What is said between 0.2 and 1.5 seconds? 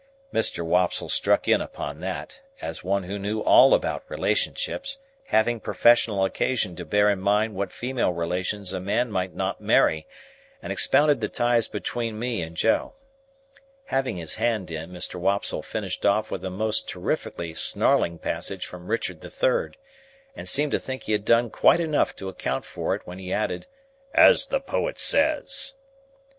Mr. Wopsle struck